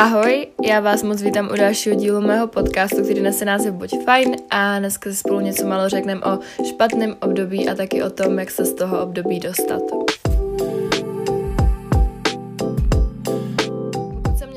[0.00, 4.36] Ahoj, já vás moc vítám u dalšího dílu mého podcastu, který nese název Buď fajn
[4.50, 6.38] a dneska si spolu něco málo řekneme o
[6.68, 9.82] špatném období a taky o tom, jak se z toho období dostat.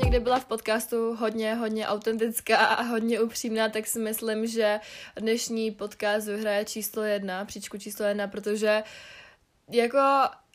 [0.02, 4.80] Někdy byla v podcastu hodně, hodně autentická a hodně upřímná, tak si myslím, že
[5.16, 8.82] dnešní podcast vyhraje číslo jedna, příčku číslo jedna, protože
[9.70, 9.98] jako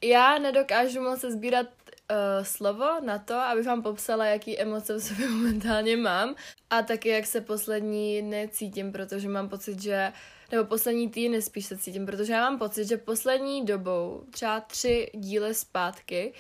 [0.04, 1.66] já nedokážu moc se sbírat
[2.12, 6.36] uh, slovo na to, abych vám popsala, jaký emoce v sobě momentálně mám.
[6.70, 10.14] A taky, jak se poslední dny cítím, protože mám pocit, že
[10.52, 15.12] nebo poslední týdny spíš se cítím, protože já mám pocit, že poslední dobou, třeba tři
[15.14, 16.34] díly zpátky,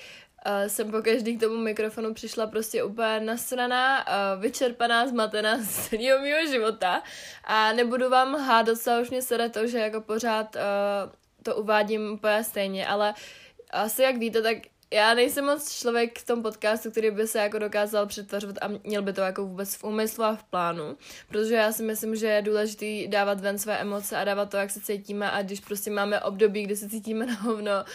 [0.46, 5.90] uh, jsem po každý k tomu mikrofonu přišla prostě úplně nasraná, uh, vyčerpaná, zmatená z
[5.90, 7.04] celého mého života.
[7.44, 11.12] A nebudu vám hádat, docela už mě sere to, že jako pořád uh,
[11.44, 13.14] to uvádím úplně stejně, ale
[13.72, 14.58] asi jak víte, tak
[14.94, 19.02] já nejsem moc člověk v tom podcastu, který by se jako dokázal přetvařovat a měl
[19.02, 22.42] by to jako vůbec v úmyslu a v plánu, protože já si myslím, že je
[22.42, 26.22] důležité dávat ven své emoce a dávat to, jak se cítíme a když prostě máme
[26.22, 27.86] období, kdy se cítíme na hovno,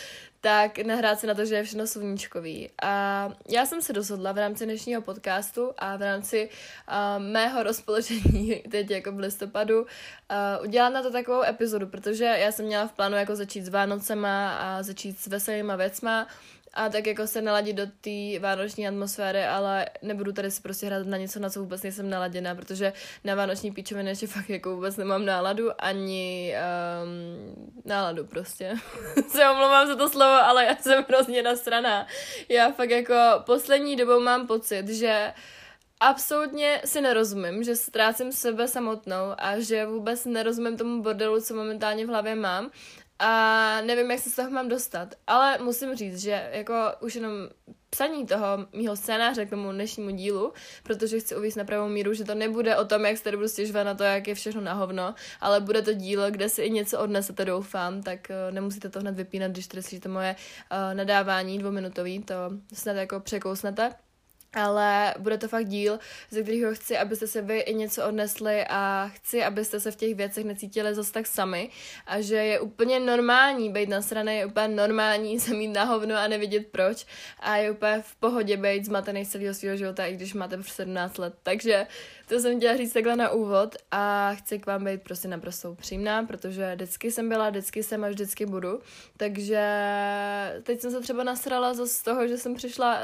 [0.41, 2.71] tak nehrát se na to, že je všechno sluníčkový.
[2.83, 8.63] A já jsem se rozhodla v rámci dnešního podcastu a v rámci uh, mého rozpoložení
[8.71, 9.87] teď jako v listopadu uh,
[10.63, 14.57] udělat na to takovou epizodu, protože já jsem měla v plánu jako začít s Vánocema
[14.57, 16.27] a začít s veselýma věcma,
[16.75, 21.07] a tak jako se naladit do té vánoční atmosféry, ale nebudu tady si prostě hrát
[21.07, 22.93] na něco, na co vůbec nejsem naladěná, protože
[23.25, 26.55] na vánoční píčoviny ještě fakt jako vůbec nemám náladu, ani
[27.05, 28.75] um, náladu prostě.
[29.29, 32.07] se omlouvám za to slovo, ale já jsem hrozně nasraná.
[32.49, 33.15] Já fakt jako
[33.47, 35.33] poslední dobou mám pocit, že
[36.01, 42.07] absolutně si nerozumím, že ztrácím sebe samotnou a že vůbec nerozumím tomu bordelu, co momentálně
[42.07, 42.71] v hlavě mám
[43.19, 45.15] a nevím, jak se z toho mám dostat.
[45.27, 47.33] Ale musím říct, že jako už jenom
[47.91, 52.25] psaní toho mýho scénáře k tomu dnešnímu dílu, protože chci uvíct na pravou míru, že
[52.25, 54.73] to nebude o tom, jak se tady budu stěžovat na to, jak je všechno na
[54.73, 59.01] hovno, ale bude to dílo, kde si i něco odnesete, doufám, tak uh, nemusíte to
[59.01, 62.35] hned vypínat, když tady slyšíte moje uh, nadávání dvouminutový, to
[62.73, 63.91] snad jako překousnete
[64.57, 65.99] ale bude to fakt díl,
[66.31, 70.15] ze kterého chci, abyste se vy i něco odnesli a chci, abyste se v těch
[70.15, 71.71] věcech necítili zase tak sami
[72.07, 76.17] a že je úplně normální být na straně, je úplně normální se mít na hovno
[76.17, 77.07] a nevidět proč
[77.41, 81.19] a je úplně v pohodě být zmatený z celého svého života, i když máte 17
[81.19, 81.35] let.
[81.43, 81.87] Takže
[82.29, 86.23] to jsem chtěla říct takhle na úvod a chci k vám být prostě naprosto upřímná,
[86.23, 88.81] protože vždycky jsem byla, vždycky jsem a vždycky budu.
[89.17, 89.63] Takže
[90.63, 92.99] teď jsem se třeba nasrala z toho, že jsem přišla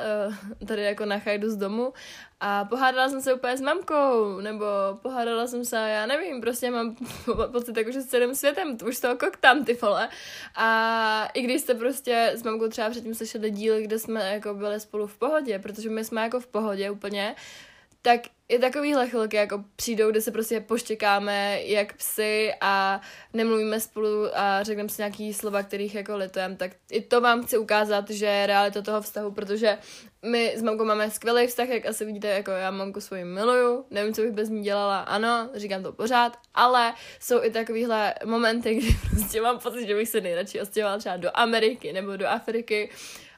[0.59, 1.93] uh, tady jako na chajdu z domu
[2.41, 4.65] a pohádala jsem se úplně s mamkou, nebo
[5.03, 6.97] pohádala jsem se, já nevím, prostě mám
[7.53, 10.09] pocit jako, že s celým světem, už toho koktám, ty vole.
[10.57, 14.81] A i když jste prostě s mamkou třeba předtím slyšeli díl, kde jsme jako byli
[14.81, 17.35] spolu v pohodě, protože my jsme jako v pohodě úplně,
[18.03, 23.01] tak i takovýhle chvilky jako přijdou, kde se prostě poštěkáme jak psy a
[23.33, 27.59] nemluvíme spolu a řekneme si nějaký slova, kterých jako litujeme, tak i to vám chci
[27.59, 29.79] ukázat, že je realita toho vztahu, protože
[30.23, 34.15] my s mamkou máme skvělý vztah, jak asi vidíte, jako já mamku svoji miluju, nevím,
[34.15, 38.89] co bych bez ní dělala, ano, říkám to pořád, ale jsou i takovýhle momenty, kdy
[39.11, 42.91] prostě mám pocit, že bych se nejradši ostěhovala třeba do Ameriky nebo do Afriky,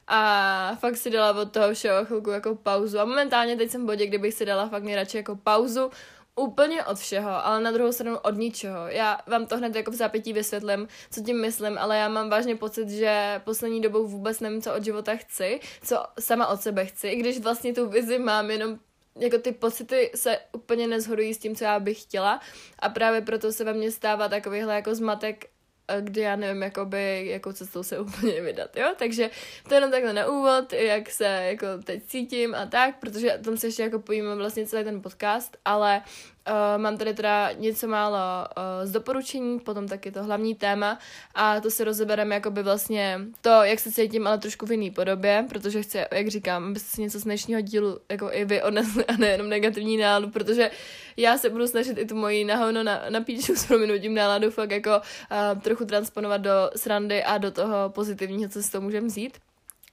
[0.06, 3.00] a fakt si dala od toho všeho chvilku jako pauzu.
[3.00, 5.90] A momentálně teď jsem v bodě, kdybych si dala fakt nejradši jako pauzu,
[6.36, 8.88] úplně od všeho, ale na druhou stranu od ničeho.
[8.88, 12.56] Já vám to hned jako v zápětí vysvětlím, co tím myslím, ale já mám vážně
[12.56, 17.08] pocit, že poslední dobou vůbec nevím, co od života chci, co sama od sebe chci,
[17.08, 18.78] i když vlastně tu vizi mám, jenom
[19.16, 22.40] jako ty pocity se úplně nezhodují s tím, co já bych chtěla
[22.78, 25.51] a právě proto se ve mně stává takovýhle jako zmatek
[26.00, 29.30] kdy já nevím, jakoby, jakou cestou se úplně vydat, jo, takže
[29.68, 33.56] to je jenom takhle na úvod, jak se jako teď cítím a tak, protože tam
[33.56, 36.02] se ještě jako pojíme vlastně celý ten podcast, ale
[36.48, 40.98] Uh, mám tady teda něco málo uh, z doporučení, potom taky to hlavní téma
[41.34, 45.46] a to si rozebereme jakoby vlastně to, jak se cítím, ale trošku v jiný podobě,
[45.48, 49.16] protože chci, jak říkám, abyste si něco z dnešního dílu jako i vy odnesli a
[49.16, 50.70] nejenom negativní náladu, protože
[51.16, 54.70] já se budu snažit i tu moji nahovno na, na píču s prominutím náladu fakt
[54.70, 59.38] jako uh, trochu transponovat do srandy a do toho pozitivního, co si to můžeme vzít.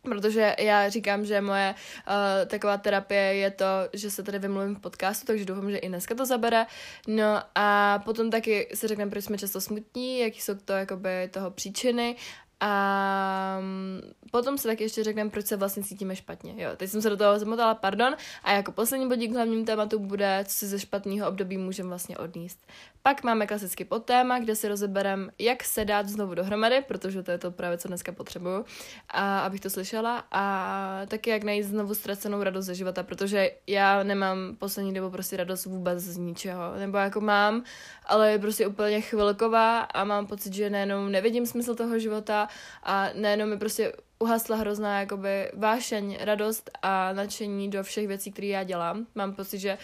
[0.03, 1.75] Protože já říkám, že moje
[2.07, 2.13] uh,
[2.47, 6.15] taková terapie je to, že se tady vymluvím v podcastu, takže doufám, že i dneska
[6.15, 6.65] to zabere.
[7.07, 11.51] No a potom taky si řekneme, proč jsme často smutní, jaký jsou to jakoby toho
[11.51, 12.15] příčiny
[12.59, 14.01] A mm,
[14.31, 16.53] potom se taky ještě řekneme, proč se vlastně cítíme špatně.
[16.57, 18.15] Jo, teď jsem se do toho zamotala, pardon.
[18.43, 22.59] A jako poslední bodík hlavním tématu bude, co si ze špatného období můžeme vlastně odníst.
[23.03, 27.37] Pak máme klasický podtéma, kde si rozebereme, jak se dát znovu dohromady, protože to je
[27.37, 28.65] to právě, co dneska potřebuju,
[29.09, 30.23] a abych to slyšela.
[30.31, 35.37] A taky jak najít znovu ztracenou radost ze života, protože já nemám poslední dobu prostě
[35.37, 36.75] radost vůbec z ničeho.
[36.79, 37.63] Nebo jako mám,
[38.05, 42.48] ale je prostě úplně chvilková a mám pocit, že nejenom nevidím smysl toho života
[42.83, 48.47] a nejenom mi prostě uhasla hrozná jakoby vášeň, radost a nadšení do všech věcí, které
[48.47, 49.07] já dělám.
[49.15, 49.77] Mám pocit, že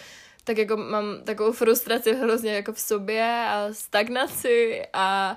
[0.44, 5.36] tak jako mám takovou frustraci hrozně jako v sobě a stagnaci a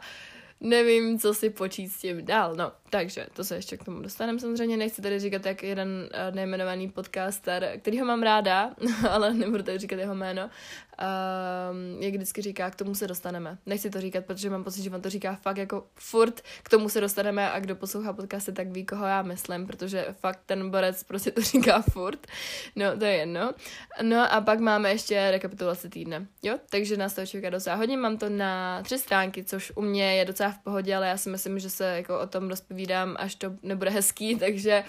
[0.62, 2.56] nevím, co si počít s tím dál.
[2.56, 4.78] No, takže to se ještě k tomu dostaneme samozřejmě.
[4.78, 8.72] Nechci tady říkat jak jeden uh, nejmenovaný podcaster, který ho mám ráda,
[9.10, 13.58] ale nebudu tady říkat jeho jméno, uh, jak vždycky říká, k tomu se dostaneme.
[13.66, 16.90] Nechci to říkat, protože mám pocit, že on to říká fakt jako furt, k tomu
[16.90, 21.04] se dostaneme a kdo poslouchá podcasty, tak ví, koho já myslím, protože fakt ten borec
[21.04, 22.28] prostě to říká furt.
[22.76, 23.54] No, to je jedno.
[24.02, 26.28] No a pak máme ještě rekapitulaci týdne.
[26.44, 27.98] Jo, takže nás to čeká docela hodně.
[27.98, 31.30] Mám to na tři stránky, což u mě je docela v pohodě, ale já si
[31.30, 32.48] myslím, že se jako o tom
[32.80, 34.84] rozpovídám, až to nebude hezký, takže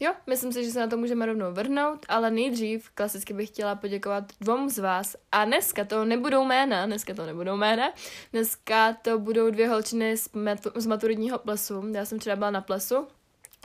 [0.00, 3.74] Jo, myslím si, že se na to můžeme rovnou vrhnout, ale nejdřív klasicky bych chtěla
[3.74, 5.16] poděkovat dvou z vás.
[5.32, 7.92] A dneska to nebudou jména, dneska to nebudou jména,
[8.32, 11.82] dneska to budou dvě holčiny z, matu- z maturitního plesu.
[11.92, 13.06] Já jsem včera byla na plesu,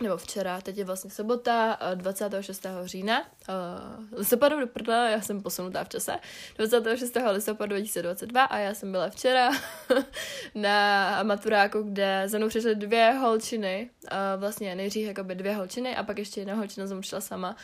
[0.02, 2.66] nebo včera, teď je vlastně sobota, 26.
[2.84, 6.20] října, uh, listopadu do já jsem posunutá v čase,
[6.58, 7.18] 26.
[7.32, 9.52] listopadu 2022 a já jsem byla včera
[10.56, 16.04] na maturáku, kde za mnou přišly dvě holčiny, uh, vlastně nejdřív jakoby dvě holčiny a
[16.04, 17.56] pak ještě jedna holčina mnou přišla sama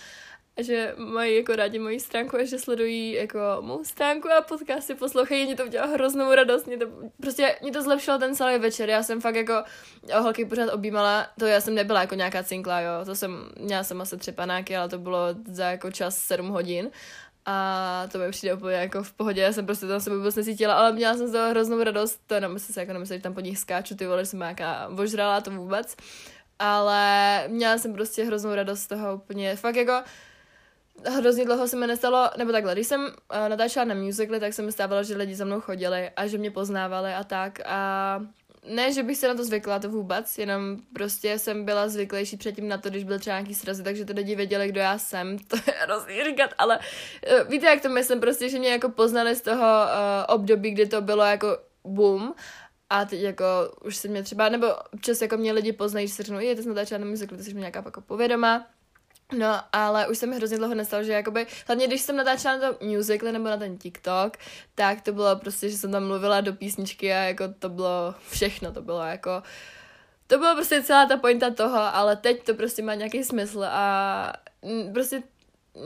[0.58, 4.96] a že mají jako rádi moji stránku a že sledují jako mou stránku a podcasty
[4.96, 6.86] poslouchají, mě to udělalo hroznou radost, mě to,
[7.22, 9.64] prostě mě to zlepšilo ten celý večer, já jsem fakt jako
[10.14, 14.02] holky pořád objímala, to já jsem nebyla jako nějaká cinkla, jo, to jsem, měla jsem
[14.02, 16.90] asi tři panáky, ale to bylo za jako čas sedm hodin
[17.46, 20.74] a to mi přijde úplně jako v pohodě, já jsem prostě tam sebe vůbec necítila,
[20.74, 23.40] ale měla jsem z toho hroznou radost, to nemyslím si jako nemyslím, že tam po
[23.40, 25.96] nich skáču, ty vole, že jsem nějaká ožrala, to vůbec,
[26.60, 30.04] ale měla jsem prostě hroznou radost z toho úplně, fakt jako,
[31.06, 34.62] hrozně dlouho se mi nestalo, nebo takhle, když jsem uh, natáčela na musically, tak se
[34.62, 38.20] mi stávalo, že lidi za mnou chodili a že mě poznávali a tak a
[38.70, 42.68] ne, že bych se na to zvykla, to vůbec, jenom prostě jsem byla zvyklejší předtím
[42.68, 45.56] na to, když byl třeba nějaký srazy, takže ty lidi věděli, kdo já jsem, to
[45.56, 49.42] je hrozný říkat, ale uh, víte, jak to myslím, prostě, že mě jako poznali z
[49.42, 52.34] toho uh, období, kdy to bylo jako boom
[52.90, 53.46] a teď jako
[53.86, 56.64] už se mě třeba, nebo občas jako mě lidi poznají, že se řeknou, je, ty
[56.64, 58.68] jsi natáčela na musical, ty jsi mě nějaká jako povědomá,
[59.34, 62.72] No, ale už se mi hrozně dlouho nestalo, že jakoby, hlavně když jsem natáčela na
[62.72, 64.38] to musical nebo na ten TikTok,
[64.76, 68.72] tak to bylo prostě, že jsem tam mluvila do písničky a jako to bylo všechno,
[68.72, 69.44] to bylo jako,
[70.28, 74.34] to bylo prostě celá ta pointa toho, ale teď to prostě má nějaký smysl a
[74.94, 75.24] prostě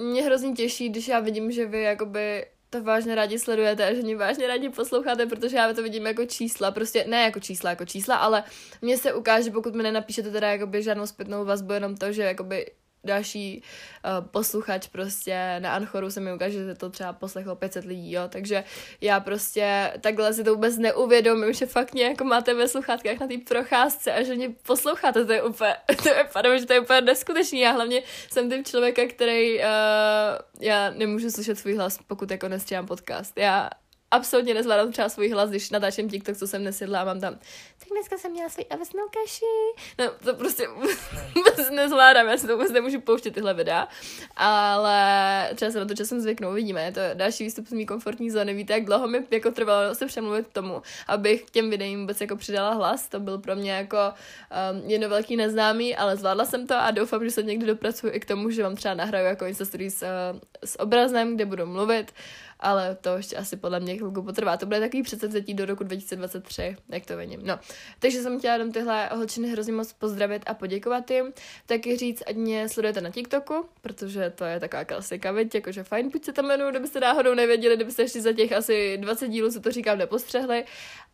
[0.04, 4.02] mě hrozně těší, když já vidím, že vy jakoby to vážně rádi sledujete a že
[4.02, 7.86] mě vážně rádi posloucháte, protože já to vidím jako čísla, prostě ne jako čísla, jako
[7.86, 8.44] čísla, ale
[8.82, 12.72] mně se ukáže, pokud mi nenapíšete teda jakoby žádnou zpětnou vazbu, jenom to, že jakoby
[13.04, 13.64] další
[14.06, 18.24] uh, posluchač prostě na Anchoru se mi ukáže, že to třeba poslechlo 500 lidí, jo,
[18.30, 18.64] takže
[19.02, 23.28] já prostě takhle si to vůbec neuvědomím, že fakt mě jako máte ve sluchátkách na
[23.28, 26.80] té procházce a že mě posloucháte, to je úplně, to je, pardon, že to je
[26.80, 29.66] úplně neskutečný, já hlavně jsem typ člověka, který, uh,
[30.60, 33.70] já nemůžu slyšet svůj hlas, pokud jako nestříhám podcast, já
[34.12, 37.40] absolutně nezvládám třeba svůj hlas, když natáčím TikTok, co jsem nesedla a mám tam
[37.82, 39.46] tak dneska jsem měla svůj ovesnou kaši.
[40.00, 40.68] No, to prostě
[41.36, 43.88] vůbec nezvládám, já si to vůbec nemůžu pouštět tyhle videa,
[44.36, 48.32] ale třeba se na to časem zvyknu, uvidíme, je to další výstup z mý komfortní
[48.32, 52.22] zóny, víte, jak dlouho mi jako trvalo se přemluvit k tomu, abych těm videím vůbec
[52.22, 53.98] jako přidala hlas, to byl pro mě jako
[54.74, 58.20] um, jedno velký neznámý, ale zvládla jsem to a doufám, že se někdy dopracuju i
[58.20, 62.14] k tomu, že vám třeba nahraju jako Insta Stories uh, s obrazem, kde budu mluvit,
[62.62, 64.58] ale to ještě asi podle mě chvilku potrvá.
[64.58, 67.40] To bude takový předsevzetí do roku 2023, jak to vidím.
[67.44, 67.60] No,
[68.00, 71.34] takže jsem chtěla jenom tyhle holčiny hrozně moc pozdravit a poděkovat jim.
[71.66, 76.10] Taky říct, ať mě sledujete na TikToku, protože to je taková klasika, viď, jakože fajn,
[76.10, 79.62] buď se tam jmenuju, kdybyste náhodou nevěděli, kdybyste ještě za těch asi 20 dílů, co
[79.62, 80.66] to říkám, nepostřehli.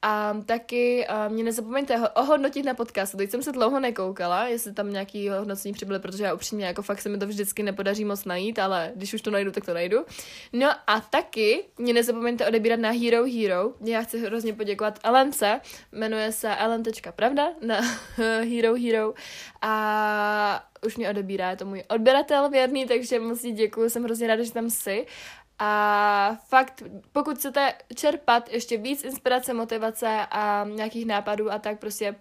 [0.01, 3.17] A taky a mě nezapomeňte ohodnotit na podcastu.
[3.17, 7.01] Teď jsem se dlouho nekoukala, jestli tam nějaký hodnocení přibyly, protože já upřímně jako fakt
[7.01, 10.05] se mi to vždycky nepodaří moc najít, ale když už to najdu, tak to najdu.
[10.53, 11.36] No a taky
[11.77, 13.73] mě nezapomeňte odebírat na Hero Hero.
[13.85, 17.81] Já chci hrozně poděkovat Elence, jmenuje se ellen.pravda na
[18.41, 19.13] Hero Hero
[19.61, 24.43] a už mě odebírá, je to můj odběratel věrný, takže moc děkuji, jsem hrozně ráda,
[24.43, 25.05] že tam jsi.
[25.59, 32.15] A fakt, pokud chcete čerpat ještě víc inspirace, motivace a nějakých nápadů a tak prostě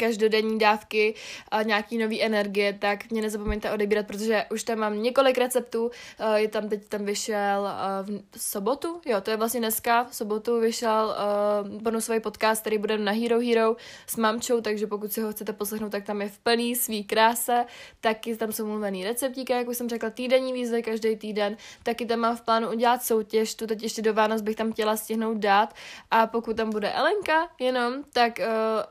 [0.00, 1.14] každodenní dávky
[1.48, 6.40] a nějaký nový energie, tak mě nezapomeňte odebírat, protože už tam mám několik receptů, eh,
[6.40, 10.60] je tam teď tam vyšel eh, v sobotu, jo, to je vlastně dneska, v sobotu
[10.60, 11.16] vyšel
[11.64, 13.76] uh, bonusový podcast, který bude na Hero Hero
[14.06, 17.64] s mamčou, takže pokud si ho chcete poslechnout, tak tam je v plný svý kráse,
[18.00, 22.18] taky tam jsou mluvený receptíky, jak už jsem řekla, týdenní výzvy každý týden, taky tam
[22.18, 25.74] mám v plánu udělat soutěž, tu teď ještě do Vánoc bych tam chtěla stihnout dát.
[26.10, 28.40] A pokud tam bude Elenka jenom, tak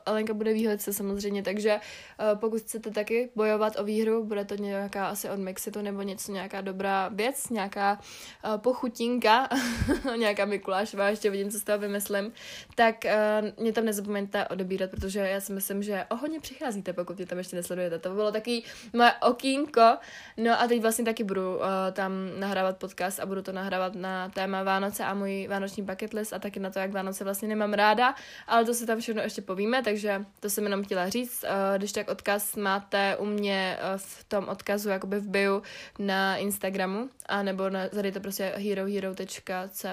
[0.06, 4.54] Elenka bude výhled se samozřejmě, takže uh, pokud chcete taky bojovat o výhru, bude to
[4.54, 7.98] nějaká asi od Mexitu nebo něco, nějaká dobrá věc, nějaká
[8.44, 9.48] uh, pochutinka,
[10.16, 12.32] nějaká Mikulášová, ještě vidím, co z toho vymyslím,
[12.74, 17.16] tak uh, mě tam nezapomeňte odebírat, protože já si myslím, že o hodně přicházíte, pokud
[17.16, 17.98] mě tam ještě nesledujete.
[17.98, 18.62] To bylo taky
[18.92, 19.96] moje okýnko,
[20.36, 21.58] no a teď vlastně taky budu
[21.92, 26.32] tam nahrávat podcast a budu to nahrávat na téma Vánoce a můj vánoční bucket list
[26.32, 28.14] a taky na to, jak Vánoce vlastně nemám ráda,
[28.46, 31.44] ale to si tam všechno ještě povíme, takže to jsem jenom chtěla říct.
[31.44, 35.62] Uh, když tak odkaz máte u mě uh, v tom odkazu jakoby v bio
[35.98, 39.88] na Instagramu, a nebo na, zadejte prostě herohero.co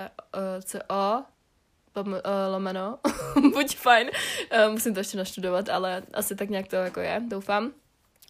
[2.51, 2.99] lomeno,
[3.53, 4.09] buď fajn,
[4.69, 7.71] musím to ještě naštudovat, ale asi tak nějak to jako je, doufám.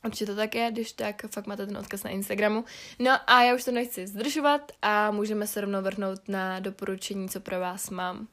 [0.05, 2.65] Určitě to tak je, když tak fakt máte ten odkaz na Instagramu.
[2.99, 7.39] No a já už to nechci zdržovat a můžeme se rovnou vrhnout na doporučení, co
[7.39, 8.27] pro vás mám.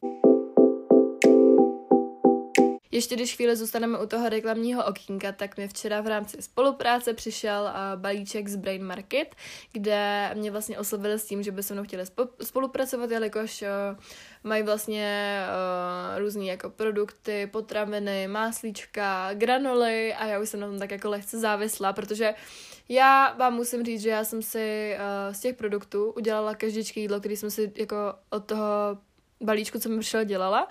[3.00, 7.71] Ještě když chvíli zůstaneme u toho reklamního okýnka, tak mi včera v rámci spolupráce přišel
[7.97, 9.35] balíček z Brain Market,
[9.73, 12.04] kde mě vlastně oslovili s tím, že by se mnou chtěli
[12.42, 13.64] spolupracovat, jelikož
[14.45, 15.38] mají vlastně
[16.19, 21.38] různé jako produkty, potraviny, máslíčka, granoly a já už jsem na tom tak jako lehce
[21.38, 22.35] závislá, protože
[22.88, 24.97] já vám musím říct, že já jsem si
[25.33, 27.97] z těch produktů udělala každičky jídlo, který jsem si jako
[28.30, 28.99] od toho
[29.40, 30.69] balíčku, co mi přišel, dělala.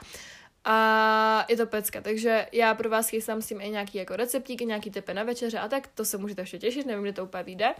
[0.65, 4.65] A je to pecka, takže já pro vás chystám s tím i nějaký jako receptíky,
[4.65, 7.43] nějaký typy na večeře a tak, to se můžete ještě těšit, nevím, kde to úplně
[7.43, 7.73] vyjde,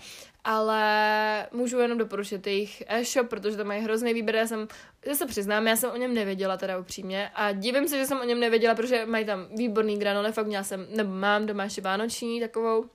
[0.43, 4.67] ale můžu jenom doporučit jejich e-shop, protože to mají hrozný výběr, já jsem,
[5.05, 8.19] já se přiznám, já jsem o něm nevěděla teda upřímně a divím se, že jsem
[8.19, 11.81] o něm nevěděla, protože mají tam výborný granole, fakt měla jsem, nebo mám doma ještě
[11.81, 12.86] vánoční takovou,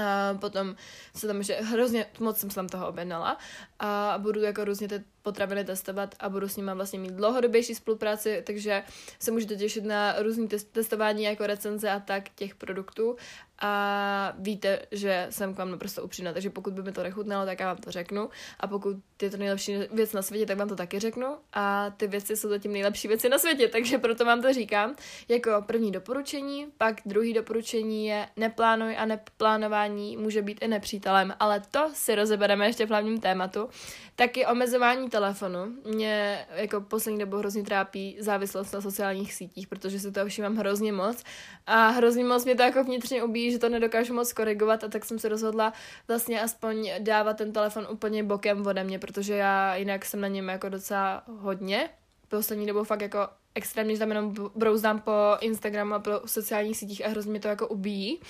[0.00, 0.76] a potom
[1.16, 3.38] se tam ještě hrozně moc jsem se tam toho objednala
[3.78, 8.42] a budu jako různě ty potraviny testovat a budu s nimi vlastně mít dlouhodobější spolupráci,
[8.46, 8.82] takže
[9.18, 13.16] se můžete těšit na různý test- testování jako recenze a tak těch produktů
[13.64, 17.60] a víte, že jsem k vám naprosto upřímná, takže pokud by mi to nechutnalo, tak
[17.60, 18.28] já vám to řeknu
[18.60, 22.06] a pokud je to nejlepší věc na světě, tak vám to taky řeknu a ty
[22.06, 24.94] věci jsou zatím nejlepší věci na světě, takže proto vám to říkám.
[25.28, 31.62] Jako první doporučení, pak druhý doporučení je neplánuj a neplánování může být i nepřítelem, ale
[31.70, 33.68] to si rozebereme ještě v hlavním tématu.
[34.16, 35.72] Taky omezování telefonu.
[35.84, 40.92] Mě jako poslední dobu hrozně trápí závislost na sociálních sítích, protože si to všímám hrozně
[40.92, 41.24] moc
[41.66, 45.04] a hrozně moc mě to jako vnitřně ubíjí, že to nedokážu moc korigovat a tak
[45.04, 45.72] jsem se rozhodla
[46.08, 50.48] vlastně aspoň dávat ten telefon úplně bokem ode mě, protože já jinak jsem na něm
[50.48, 51.90] jako docela hodně.
[52.28, 57.06] Poslední dobou fakt jako extrémně, že tam jenom brouzdám po Instagramu a po sociálních sítích
[57.06, 58.20] a hrozně mě to jako ubíjí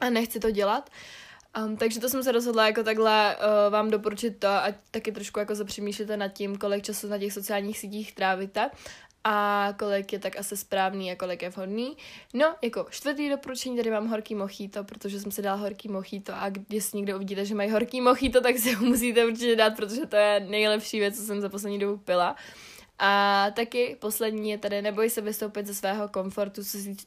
[0.00, 0.90] a nechci to dělat.
[1.58, 5.38] Um, takže to jsem se rozhodla jako takhle uh, vám doporučit to a taky trošku
[5.38, 8.70] jako zapřemýšlíte nad tím, kolik času na těch sociálních sítích trávíte
[9.24, 11.96] a kolik je tak asi správný a kolik je vhodný.
[12.34, 16.50] No, jako čtvrtý doporučení tady mám horký mochito, protože jsem si dal horký mochito a
[16.50, 20.16] když někdo uvidíte, že mají horký mochito, tak si ho musíte určitě dát, protože to
[20.16, 22.30] je nejlepší věc, co jsem za poslední dobu pila.
[22.30, 22.71] Uh,
[23.04, 26.62] a taky poslední je tady neboj se vystoupit ze svého komfortu,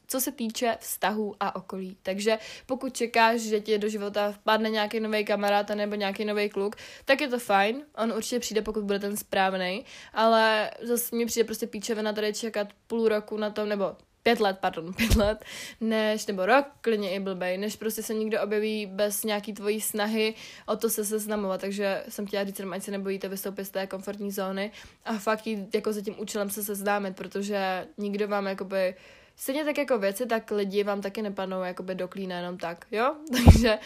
[0.08, 1.98] co se týče vztahů a okolí.
[2.04, 6.75] Takže pokud čekáš, že ti do života vpadne nějaký nový kamarád nebo nějaký nový kluk,
[7.06, 7.82] tak je to fajn.
[7.98, 12.68] On určitě přijde, pokud bude ten správný, ale zase mi přijde prostě píčevina tady čekat
[12.88, 15.46] půl roku na tom, nebo pět let, pardon, pět let,
[15.82, 20.34] než, nebo rok, klidně i blbej, než prostě se někdo objeví bez nějaký tvojí snahy
[20.65, 24.32] o to se seznamovat, takže jsem chtěla říct, ať se nebojíte vystoupit z té komfortní
[24.32, 24.72] zóny
[25.05, 28.96] a fakt jít jako za tím účelem se seznámit, protože nikdo vám jakoby
[29.36, 33.15] Stejně tak jako věci, tak lidi vám taky nepadnou jakoby do klína jenom tak, jo?
[33.46, 33.80] Takže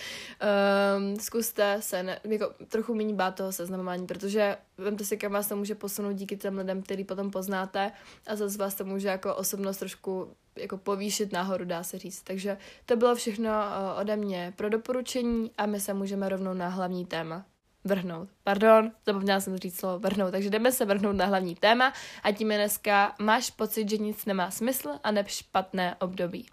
[0.97, 5.47] um, zkuste se ne, jako trochu méně bát toho seznamování, protože vemte si, kam vás
[5.47, 7.91] to může posunout díky těm lidem, který potom poznáte
[8.27, 12.21] a zase vás to může jako osobnost trošku jako povýšit nahoru, dá se říct.
[12.21, 16.67] Takže to bylo všechno uh, ode mě pro doporučení a my se můžeme rovnou na
[16.67, 17.45] hlavní téma
[17.83, 18.29] vrhnout.
[18.43, 21.93] Pardon, zapomněla jsem říct slovo vrhnout, takže jdeme se vrhnout na hlavní téma
[22.23, 26.45] a tím je dneska máš pocit, že nic nemá smysl a ne špatné období.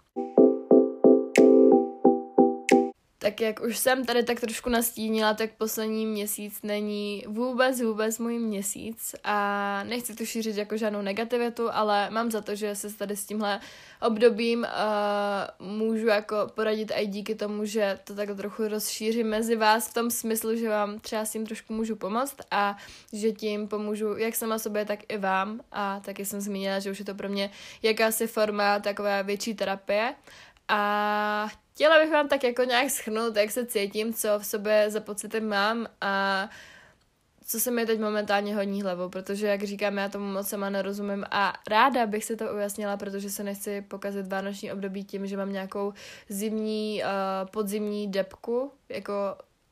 [3.19, 8.39] Tak jak už jsem tady tak trošku nastínila, tak poslední měsíc není vůbec, vůbec můj
[8.39, 9.15] měsíc.
[9.23, 13.25] A nechci tu šířit jako žádnou negativitu, ale mám za to, že se tady s
[13.25, 13.59] tímhle
[14.01, 14.59] obdobím
[15.59, 19.93] uh, můžu jako poradit i díky tomu, že to tak trochu rozšířím mezi vás v
[19.93, 22.77] tom smyslu, že vám třeba s tím trošku můžu pomoct a
[23.13, 25.61] že tím pomůžu jak sama sobě, tak i vám.
[25.71, 30.15] A taky jsem zmínila, že už je to pro mě jakási forma takové větší terapie.
[30.67, 31.47] A
[31.77, 35.39] chtěla bych vám tak jako nějak schrnout, jak se cítím, co v sobě za pocity
[35.39, 36.49] mám a
[37.47, 41.25] co se mi teď momentálně hodní hlavou, protože, jak říkám, já tomu moc sama nerozumím
[41.31, 45.53] a ráda bych si to ujasnila, protože se nechci pokazit vánoční období tím, že mám
[45.53, 45.93] nějakou
[46.29, 49.13] zimní, uh, podzimní depku, jako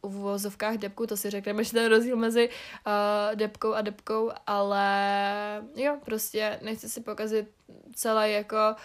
[0.04, 4.88] v vozovkách depku, to si řekneme, že ten rozdíl mezi uh, depkou a depkou, ale
[5.76, 7.48] jo, prostě nechci si pokazit
[7.96, 8.76] celé jako uh,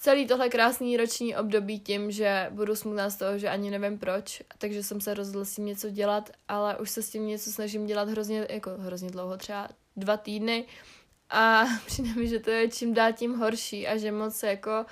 [0.00, 4.42] celý tohle krásný roční období tím, že budu smutná z toho, že ani nevím proč,
[4.58, 7.86] takže jsem se rozhodla s tím něco dělat, ale už se s tím něco snažím
[7.86, 10.64] dělat hrozně, jako hrozně dlouho, třeba dva týdny
[11.30, 14.86] a přijde mi, že to je čím dál tím horší a že moc jako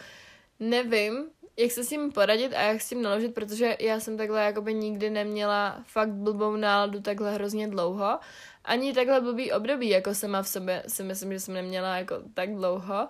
[0.60, 1.24] nevím,
[1.56, 4.74] jak se s tím poradit a jak s tím naložit, protože já jsem takhle jakoby
[4.74, 8.18] nikdy neměla fakt blbou náladu takhle hrozně dlouho.
[8.64, 12.54] Ani takhle blbý období, jako sama v sobě si myslím, že jsem neměla jako tak
[12.54, 13.08] dlouho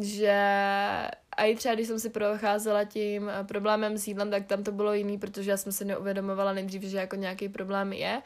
[0.00, 0.38] že
[1.36, 4.72] a i třeba, když jsem si procházela tím eh, problémem s jídlem, tak tam to
[4.72, 8.22] bylo jiný, protože já jsem si neuvědomovala nejdřív, že jako nějaký problém je.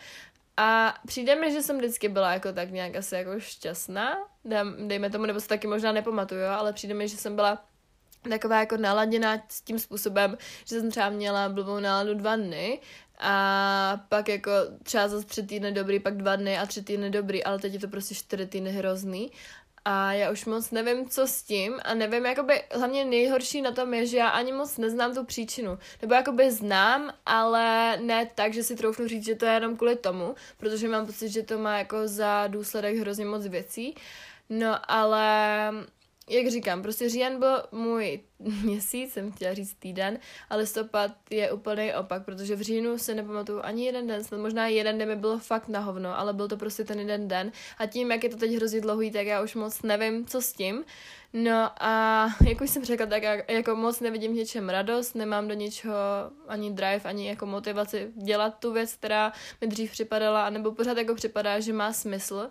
[0.57, 4.19] A přijde mi, že jsem vždycky byla jako tak nějak asi jako šťastná,
[4.87, 7.65] dejme tomu, nebo se taky možná nepamatuju, ale přijde mi, že jsem byla
[8.31, 12.81] taková jako naladěná s tím způsobem, že jsem třeba měla blbou náladu dva dny
[13.19, 14.51] a pak jako
[14.83, 17.81] třeba za tři týdny dobrý, pak dva dny a tři týdny dobrý, ale teď je
[17.81, 19.31] to prostě čtyři týdny hrozný
[19.85, 23.95] a já už moc nevím, co s tím a nevím, jakoby hlavně nejhorší na tom
[23.95, 25.79] je, že já ani moc neznám tu příčinu.
[26.03, 29.97] Nebo jakoby znám, ale ne tak, že si troufnu říct, že to je jenom kvůli
[29.97, 33.95] tomu, protože mám pocit, že to má jako za důsledek hrozně moc věcí.
[34.51, 35.73] No ale
[36.29, 38.21] jak říkám, prostě říjen byl můj
[38.65, 40.19] měsíc, jsem chtěla říct týden,
[40.51, 44.67] a listopad je úplný opak, protože v říjnu se nepamatuju ani jeden den, snad možná
[44.67, 47.87] jeden den mi bylo fakt na hovno, ale byl to prostě ten jeden den a
[47.87, 50.85] tím, jak je to teď hrozně dlouhý, tak já už moc nevím, co s tím.
[51.33, 55.55] No a jak už jsem řekla, tak já jako moc nevidím něčem radost, nemám do
[55.55, 55.95] ničeho
[56.49, 61.15] ani drive, ani jako motivaci dělat tu věc, která mi dřív připadala, anebo pořád jako
[61.15, 62.51] připadá, že má smysl.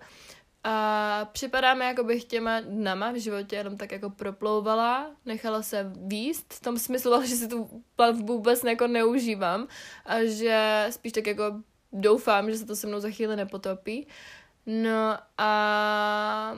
[0.63, 6.53] A připadáme, jako bych těma dnama v životě jenom tak jako proplouvala, nechala se výst,
[6.53, 9.67] v tom smyslu, že si tu plavbu vůbec jako neužívám
[10.05, 11.43] a že spíš tak jako
[11.93, 14.07] doufám, že se to se mnou za chvíli nepotopí.
[14.65, 16.57] No a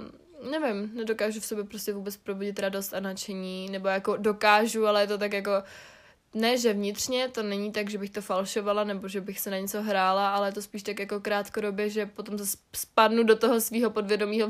[0.51, 5.07] nevím, nedokážu v sobě prostě vůbec probudit radost a nadšení, nebo jako dokážu, ale je
[5.07, 5.51] to tak jako
[6.33, 9.57] ne, že vnitřně, to není tak, že bych to falšovala nebo že bych se na
[9.57, 13.89] něco hrála, ale to spíš tak jako krátkodobě, že potom se spadnu do toho svého
[13.89, 14.49] podvědomího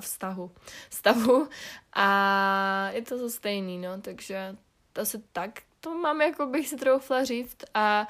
[0.00, 0.50] vztahu,
[0.90, 1.48] stavu
[1.92, 4.56] a je to to stejný, no, takže
[4.92, 5.62] to asi tak.
[5.80, 7.56] To mám, jako bych si troufla říct.
[7.74, 8.08] A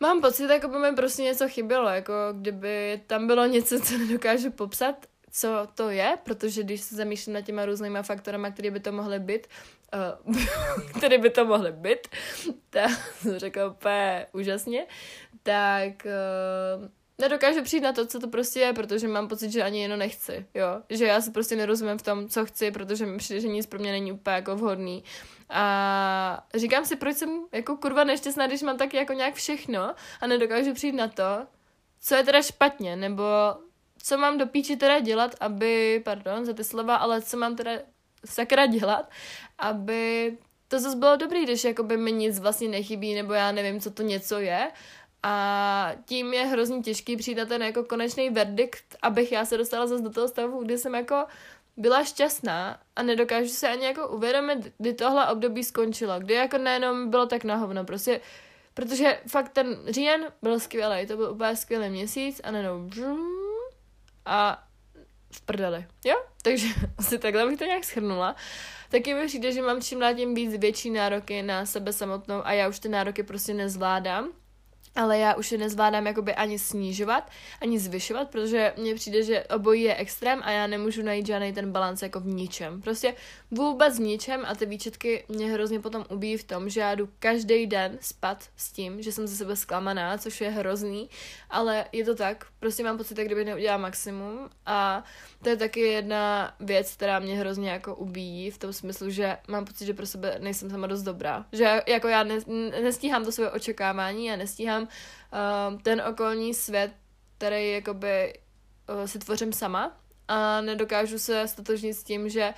[0.00, 4.50] mám pocit, jako by mi prostě něco chybělo, jako kdyby tam bylo něco, co nedokážu
[4.50, 8.92] popsat, co to je, protože když se zamýšlím nad těma různýma faktorama, které by to
[8.92, 9.46] mohly být,
[10.26, 10.36] uh,
[10.98, 12.08] které by to mohly být,
[12.70, 12.90] tak
[13.36, 14.86] řekla úplně úžasně,
[15.42, 19.82] tak uh, nedokážu přijít na to, co to prostě je, protože mám pocit, že ani
[19.82, 23.40] jenom nechci, jo, že já si prostě nerozumím v tom, co chci, protože mi přijde,
[23.40, 25.04] že nic pro mě není úplně jako vhodný.
[25.50, 30.26] A říkám si, proč jsem jako kurva nešťastná, když mám tak jako nějak všechno a
[30.26, 31.46] nedokážu přijít na to,
[32.00, 33.24] co je teda špatně, nebo
[34.06, 37.72] co mám do píči teda dělat, aby, pardon za ty slova, ale co mám teda
[38.24, 39.10] sakra dělat,
[39.58, 40.38] aby
[40.68, 44.02] to zase bylo dobrý, když jakoby mi nic vlastně nechybí, nebo já nevím, co to
[44.02, 44.70] něco je.
[45.22, 49.86] A tím je hrozně těžký přijít na ten jako konečný verdikt, abych já se dostala
[49.86, 51.24] zase do toho stavu, kdy jsem jako
[51.76, 57.10] byla šťastná a nedokážu se ani jako uvědomit, kdy tohle období skončilo, kdy jako nejenom
[57.10, 58.20] bylo tak na hovno, prostě
[58.74, 62.90] protože fakt ten říjen byl skvělý, to byl úplně skvělý měsíc a nejenom
[64.26, 64.62] a
[65.32, 66.14] v prdeli, jo?
[66.42, 66.66] Takže
[66.98, 68.36] asi takhle bych to nějak schrnula.
[68.88, 72.52] Taky mi přijde, že mám čím dál tím víc větší nároky na sebe samotnou a
[72.52, 74.28] já už ty nároky prostě nezvládám.
[74.96, 77.30] Ale já už je nezvládám jakoby ani snižovat,
[77.60, 81.72] ani zvyšovat, protože mně přijde, že obojí je extrém a já nemůžu najít žádný ten
[81.72, 82.82] balans jako v ničem.
[82.82, 83.14] Prostě
[83.50, 87.08] vůbec v ničem a ty výčetky mě hrozně potom ubíjí v tom, že já jdu
[87.18, 91.10] každý den spat s tím, že jsem ze sebe zklamaná, což je hrozný,
[91.50, 95.04] ale je to tak, prostě mám pocit, kdyby neudělala maximum a
[95.42, 99.64] to je taky jedna věc, která mě hrozně jako ubíjí v tom smyslu, že mám
[99.64, 101.46] pocit, že pro sebe nejsem sama dost dobrá.
[101.52, 102.38] Že jako já ne,
[102.82, 106.92] nestíhám to své očekávání a nestíhám uh, ten okolní svět,
[107.38, 108.34] který jakoby
[108.88, 112.54] uh, si tvořím sama a nedokážu se stotožnit s tím, že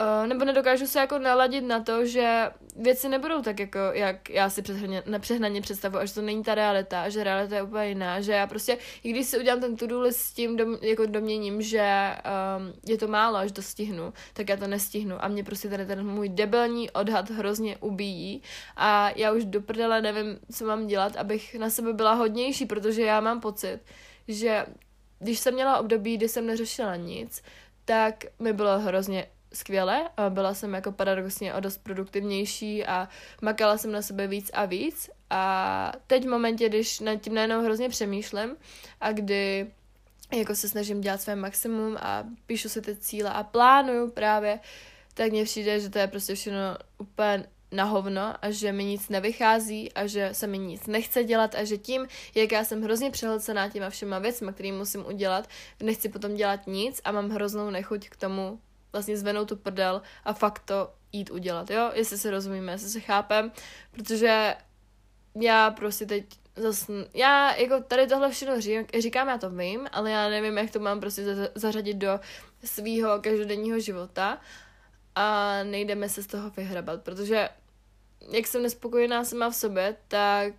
[0.00, 4.50] Uh, nebo nedokážu se jako naladit na to, že věci nebudou tak, jako jak já
[4.50, 8.20] si přehnaně, nepřehnaně představuji, a že to není ta realita, že realita je úplně jiná,
[8.20, 11.62] že já prostě, i když si udělám ten to-do list s tím dom, jako doměním,
[11.62, 12.14] že
[12.58, 15.24] um, je to málo, až to stihnu, tak já to nestihnu.
[15.24, 18.42] A mě prostě ten, ten můj debelní odhad hrozně ubíjí.
[18.76, 23.02] A já už do prdele nevím, co mám dělat, abych na sebe byla hodnější, protože
[23.02, 23.78] já mám pocit,
[24.28, 24.66] že
[25.18, 27.42] když jsem měla období, kdy jsem neřešila nic,
[27.84, 30.10] tak mi bylo hrozně skvěle.
[30.28, 33.08] Byla jsem jako paradoxně o dost produktivnější a
[33.42, 35.10] makala jsem na sebe víc a víc.
[35.30, 38.56] A teď v momentě, když nad tím najednou hrozně přemýšlím
[39.00, 39.70] a kdy
[40.32, 44.60] jako se snažím dělat své maximum a píšu si ty cíle a plánuju právě,
[45.14, 46.58] tak mně přijde, že to je prostě všechno
[46.98, 51.54] úplně na hovno a že mi nic nevychází a že se mi nic nechce dělat
[51.54, 55.48] a že tím, jak já jsem hrozně přehlcená těma všema věcmi, které musím udělat,
[55.82, 58.60] nechci potom dělat nic a mám hroznou nechuť k tomu
[58.92, 61.90] vlastně zvenou tu prdel a fakt to jít udělat, jo?
[61.94, 63.52] Jestli se rozumíme, jestli se chápem,
[63.90, 64.56] protože
[65.40, 66.24] já prostě teď
[66.56, 68.54] zase, já jako tady tohle všechno
[68.98, 72.20] říkám, já to vím, ale já nevím, jak to mám prostě zařadit do
[72.64, 74.38] svého každodenního života
[75.14, 77.48] a nejdeme se z toho vyhrabat, protože
[78.28, 80.52] jak jsem nespokojená sama v sobě, tak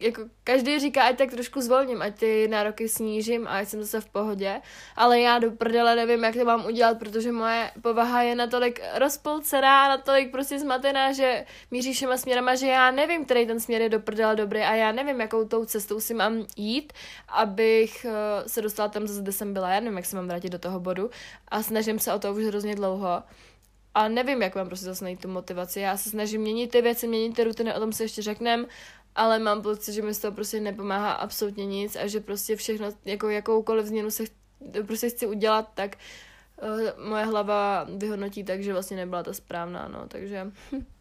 [0.00, 4.00] jako každý říká, ať tak trošku zvolním, ať ty nároky snížím a ať jsem zase
[4.00, 4.60] v pohodě,
[4.96, 9.88] ale já do prdele nevím, jak to mám udělat, protože moje povaha je natolik rozpolcená,
[9.88, 14.00] natolik prostě zmatená, že míří všema směrama, že já nevím, který ten směr je do
[14.00, 16.92] prdele dobrý a já nevím, jakou tou cestou si mám jít,
[17.28, 20.50] abych uh, se dostala tam zase, kde jsem byla, já nevím, jak se mám vrátit
[20.50, 21.10] do toho bodu
[21.48, 23.22] a snažím se o to už hrozně dlouho
[23.98, 25.80] a nevím, jak mám prostě zase najít tu motivaci.
[25.80, 28.66] Já se snažím měnit ty věci, měnit ty rutiny, o tom se ještě řeknem,
[29.14, 32.86] ale mám pocit, že mi z toho prostě nepomáhá absolutně nic a že prostě všechno,
[33.04, 34.24] jako jakoukoliv změnu se
[34.86, 35.96] prostě chci udělat, tak
[36.62, 40.52] uh, moje hlava vyhodnotí tak, že vlastně nebyla ta správná, no, takže...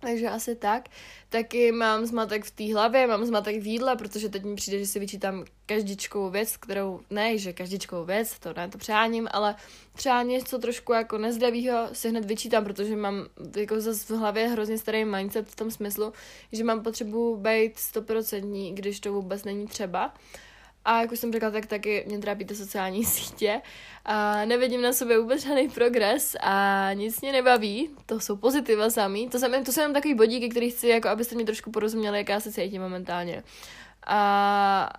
[0.00, 0.88] Takže asi tak.
[1.28, 4.86] Taky mám zmatek v té hlavě, mám zmatek v jídle, protože teď mi přijde, že
[4.86, 9.54] si vyčítám každičkou věc, kterou, ne, že každičkou věc, to ne, to přáním, ale
[9.92, 14.78] třeba něco trošku jako nezdravýho si hned vyčítám, protože mám jako zase v hlavě hrozně
[14.78, 16.12] starý mindset v tom smyslu,
[16.52, 20.14] že mám potřebu být stoprocentní, když to vůbec není třeba.
[20.88, 23.60] A jak už jsem řekla, tak taky mě trápí ty sociální sítě.
[24.04, 27.90] A nevidím na sobě vůbec žádný progres a nic mě nebaví.
[28.06, 29.28] To jsou pozitiva samý.
[29.28, 32.42] To jsem, to jsou jenom takový bodíky, který chci, jako abyste mi trošku porozuměli, jak
[32.42, 33.42] se cítím momentálně.
[34.06, 34.90] A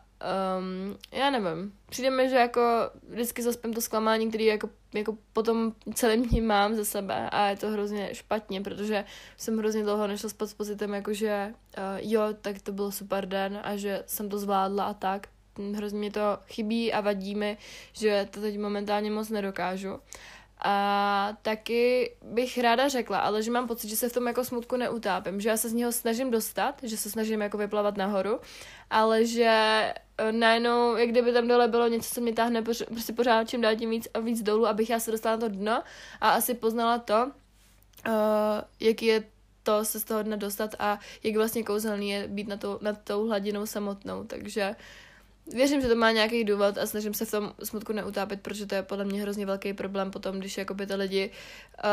[0.59, 1.73] um, já nevím.
[1.89, 2.61] Přijde mi, že jako
[3.09, 7.55] vždycky zaspím to zklamání, který jako, jako potom celým dní mám ze sebe a je
[7.55, 9.05] to hrozně špatně, protože
[9.37, 13.25] jsem hrozně dlouho nešla spát s pocitem, jako že uh, jo, tak to byl super
[13.25, 15.27] den a že jsem to zvládla a tak
[15.75, 17.57] hrozně mi to chybí a vadí mi,
[17.93, 19.99] že to teď momentálně moc nedokážu.
[20.63, 24.77] A taky bych ráda řekla, ale že mám pocit, že se v tom jako smutku
[24.77, 28.39] neutápím, že já se z něho snažím dostat, že se snažím jako vyplavat nahoru,
[28.89, 29.45] ale že
[30.17, 33.75] e, najednou, jak kdyby tam dole bylo něco, co mě táhne prostě pořád čím dál
[33.75, 35.83] tím víc a víc dolů, abych já se dostala na to dno
[36.21, 37.31] a asi poznala to,
[38.07, 38.13] uh,
[38.79, 39.23] jaký je
[39.63, 43.01] to se z toho dna dostat a jak vlastně kouzelný je být na tou, nad
[43.03, 44.75] tou hladinou samotnou, takže uh,
[45.47, 48.75] Věřím, že to má nějaký důvod a snažím se v tom smutku neutápět, protože to
[48.75, 51.31] je podle mě hrozně velký problém potom, když jakoby ty lidi
[51.83, 51.89] uh,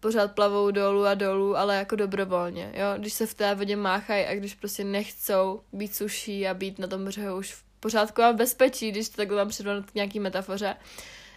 [0.00, 4.26] pořád plavou dolů a dolů, ale jako dobrovolně, jo, když se v té vodě máchají
[4.26, 8.32] a když prostě nechcou být suší a být na tom břehu už v pořádku a
[8.32, 10.76] v bezpečí, když to takhle mám předvat k nějaký metafoře.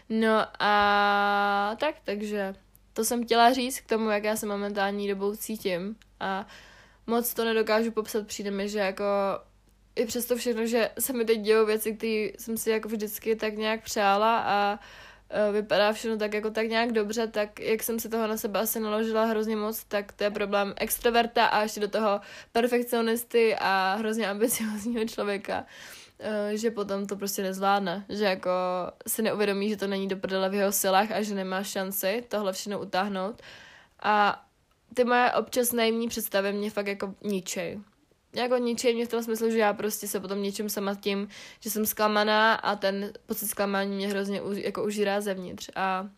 [0.09, 2.55] No a tak, takže
[2.93, 6.47] to jsem chtěla říct k tomu, jak já se momentální dobou cítím a
[7.07, 9.03] moc to nedokážu popsat, přijde mi, že jako
[9.95, 13.57] i přesto všechno, že se mi teď dějou věci, které jsem si jako vždycky tak
[13.57, 14.79] nějak přála a
[15.29, 18.59] e, vypadá všechno tak jako tak nějak dobře, tak jak jsem si toho na sebe
[18.59, 23.95] asi naložila hrozně moc, tak to je problém extroverta a ještě do toho perfekcionisty a
[23.99, 25.65] hrozně ambiciozního člověka
[26.19, 28.51] e, že potom to prostě nezvládne, že jako
[29.07, 32.53] si neuvědomí, že to není do prdele v jeho silách a že nemá šanci tohle
[32.53, 33.41] všechno utáhnout.
[34.03, 34.45] A
[34.93, 37.79] ty moje občas najemní představy mě fakt jako ničej
[38.33, 41.27] jako ničí mě v tom smyslu, že já prostě se potom něčím sama tím,
[41.59, 45.69] že jsem zklamaná a ten pocit zklamání mě hrozně u, jako užírá zevnitř.
[45.75, 46.09] A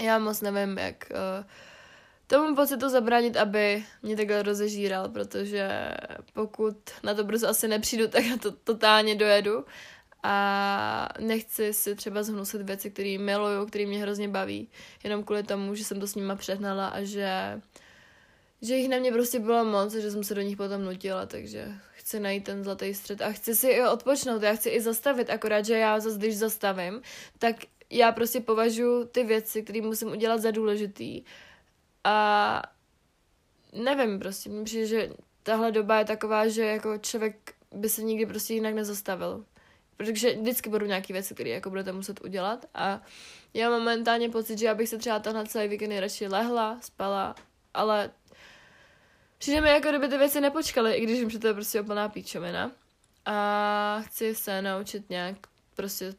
[0.00, 1.46] já moc nevím, jak uh,
[2.26, 5.90] tomu pocitu zabránit, aby mě takhle rozežíral, protože
[6.32, 9.64] pokud na to brzo asi nepřijdu, tak na to totálně dojedu.
[10.22, 14.68] A nechci si třeba zhnusit věci, které miluju, které mě hrozně baví,
[15.04, 17.60] jenom kvůli tomu, že jsem to s nima přehnala a že,
[18.66, 21.74] že jich na mě prostě bylo moc že jsem se do nich potom nutila, takže
[21.92, 25.64] chci najít ten zlatý střed a chci si i odpočnout, já chci i zastavit, akorát,
[25.64, 27.02] že já zase, když zastavím,
[27.38, 27.56] tak
[27.90, 31.24] já prostě považuji ty věci, které musím udělat za důležitý
[32.04, 32.62] a
[33.72, 35.10] nevím, prostě mně přijde, že
[35.42, 39.44] tahle doba je taková, že jako člověk by se nikdy prostě jinak nezastavil.
[39.96, 43.02] Protože vždycky budou nějaké věci, které jako budete muset udělat a
[43.54, 47.34] já momentálně pocit, že já bych se třeba tenhle celý víkend radši lehla, spala,
[47.74, 48.10] ale
[49.38, 52.08] přijde mi jako kdyby ty věci nepočkaly, i když vím, že to je prostě úplná
[52.08, 52.72] píčovina.
[53.24, 55.36] A chci se naučit nějak
[55.74, 56.14] prostě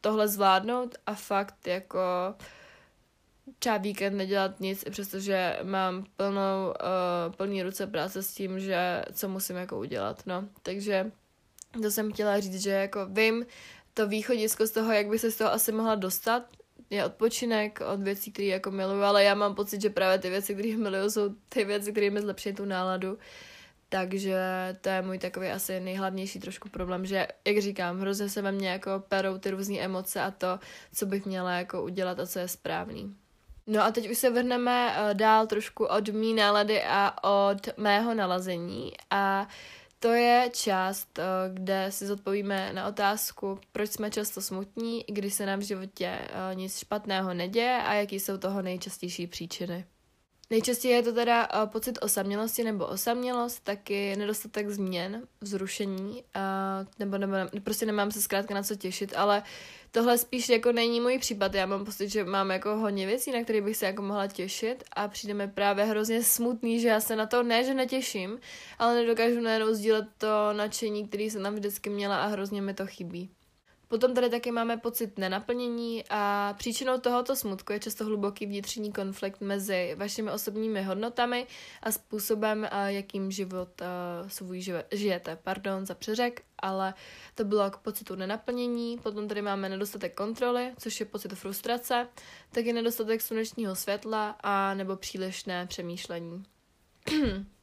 [0.00, 2.00] tohle zvládnout a fakt jako
[3.58, 9.28] třeba víkend nedělat nic, přestože mám plnou, uh, plný ruce práce s tím, že co
[9.28, 10.44] musím jako udělat, no.
[10.62, 11.10] Takže
[11.82, 13.46] to jsem chtěla říct, že jako vím
[13.94, 16.42] to východisko z toho, jak by se z toho asi mohla dostat,
[16.90, 20.54] je odpočinek od věcí, které jako miluju, ale já mám pocit, že právě ty věci,
[20.54, 23.18] které miluju, jsou ty věci, které mi zlepší tu náladu.
[23.88, 24.38] Takže
[24.80, 28.68] to je můj takový asi nejhlavnější trošku problém, že, jak říkám, hrozně se ve mně
[28.68, 30.58] jako perou ty různé emoce a to,
[30.94, 33.16] co bych měla jako udělat a co je správný.
[33.66, 38.14] No a teď už se vrhneme uh, dál trošku od mý nálady a od mého
[38.14, 39.48] nalazení a
[39.98, 45.46] to je část, uh, kde si zodpovíme na otázku, proč jsme často smutní, když se
[45.46, 49.84] nám v životě uh, nic špatného neděje a jaký jsou toho nejčastější příčiny.
[50.50, 57.18] Nejčastěji je to teda uh, pocit osamělosti nebo osamělost, taky nedostatek změn, vzrušení, uh, nebo,
[57.18, 59.42] nebo ne, prostě nemám se zkrátka na co těšit, ale
[59.90, 61.54] tohle spíš jako není můj případ.
[61.54, 64.84] Já mám pocit, že mám jako hodně věcí, na které bych se jako mohla těšit
[64.92, 68.38] a přijde mi právě hrozně smutný, že já se na to ne, že netěším,
[68.78, 72.86] ale nedokážu najednou sdílet to nadšení, který jsem tam vždycky měla a hrozně mi to
[72.86, 73.35] chybí.
[73.88, 79.40] Potom tady taky máme pocit nenaplnění a příčinou tohoto smutku je často hluboký vnitřní konflikt
[79.40, 81.46] mezi vašimi osobními hodnotami
[81.82, 83.82] a způsobem, jakým život
[84.26, 85.38] svůj žijete.
[85.42, 86.94] Pardon za přeřek, ale
[87.34, 88.98] to bylo k pocitu nenaplnění.
[88.98, 92.08] Potom tady máme nedostatek kontroly, což je pocit frustrace,
[92.52, 96.44] taky nedostatek slunečního světla a nebo přílišné přemýšlení.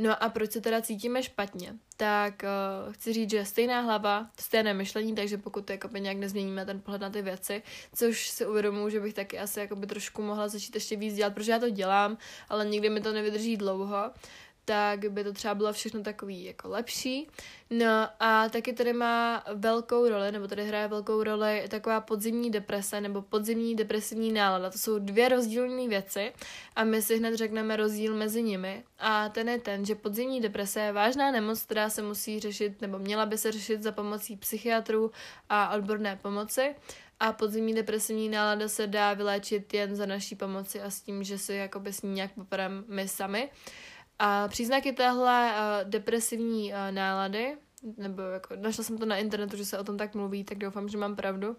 [0.00, 1.74] No a proč se teda cítíme špatně?
[1.96, 2.42] Tak
[2.86, 7.00] uh, chci říct, že stejná hlava, stejné myšlení, takže pokud jakoby nějak nezměníme ten pohled
[7.00, 7.62] na ty věci,
[7.94, 11.52] což si uvědomuji, že bych taky asi jakoby trošku mohla začít ještě víc dělat, protože
[11.52, 14.10] já to dělám, ale nikdy mi to nevydrží dlouho,
[14.64, 17.28] tak by to třeba bylo všechno takový jako lepší.
[17.70, 23.00] No a taky tady má velkou roli, nebo tady hraje velkou roli taková podzimní deprese
[23.00, 24.70] nebo podzimní depresivní nálada.
[24.70, 26.32] To jsou dvě rozdílné věci
[26.76, 28.84] a my si hned řekneme rozdíl mezi nimi.
[28.98, 32.98] A ten je ten, že podzimní deprese je vážná nemoc, která se musí řešit, nebo
[32.98, 35.10] měla by se řešit za pomocí psychiatrů
[35.48, 36.74] a odborné pomoci.
[37.20, 41.38] A podzimní depresivní nálada se dá vyléčit jen za naší pomoci a s tím, že
[41.38, 43.50] si jakoby s ní nějak popadám my sami.
[44.22, 47.56] A příznaky téhle uh, depresivní uh, nálady,
[47.96, 50.88] nebo jako našla jsem to na internetu, že se o tom tak mluví, tak doufám,
[50.88, 51.56] že mám pravdu,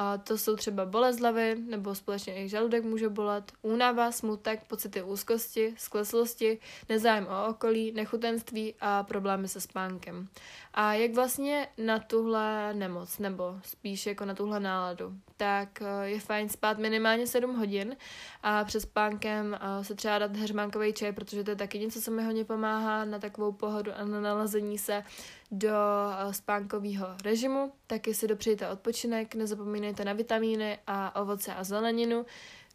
[0.00, 5.02] a to jsou třeba bolest hlavy, nebo společně i žaludek může bolet, únava, smutek, pocity
[5.02, 6.58] úzkosti, skleslosti,
[6.88, 10.28] nezájem o okolí, nechutenství a problémy se spánkem.
[10.74, 16.20] A jak vlastně na tuhle nemoc, nebo spíš jako na tuhle náladu, tak eh, je
[16.20, 17.96] fajn spát minimálně 7 hodin
[18.42, 22.10] a před spánkem eh, se třeba dát heřmánkový čaj, protože to je taky něco, co
[22.10, 25.04] mi hodně pomáhá na takovou pohodu a na nalazení se
[25.50, 27.72] do eh, spánkového režimu.
[27.86, 32.26] Taky si dopřejte odpočinek, nezapomínejte na vitamíny a ovoce a zeleninu.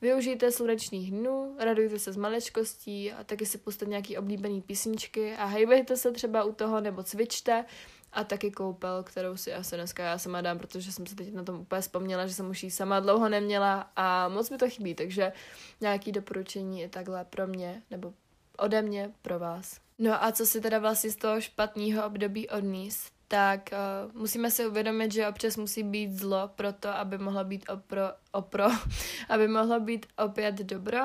[0.01, 5.45] Využijte slunečných dnů, radujte se z malečkostí a taky si pustit nějaký oblíbený písničky a
[5.45, 7.65] hejbejte se třeba u toho nebo cvičte
[8.13, 11.43] a taky koupel, kterou si asi dneska já sama dám, protože jsem se teď na
[11.43, 14.95] tom úplně vzpomněla, že jsem už ji sama dlouho neměla a moc mi to chybí,
[14.95, 15.33] takže
[15.81, 18.13] nějaký doporučení je takhle pro mě nebo
[18.57, 19.84] ode mě pro vás.
[19.99, 24.67] No a co si teda vlastně z toho špatného období odníst, tak uh, musíme si
[24.67, 28.65] uvědomit, že občas musí být zlo pro to, aby mohlo být opro, opro,
[29.29, 30.99] aby mohlo být opět dobro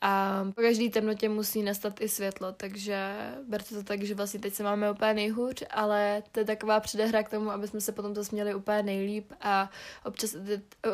[0.00, 3.16] a po každý temnotě musí nastat i světlo, takže
[3.48, 7.22] berte to tak, že vlastně teď se máme úplně nejhůř, ale to je taková předehra
[7.22, 9.70] k tomu, aby jsme se potom to směli úplně nejlíp a
[10.04, 10.36] občas,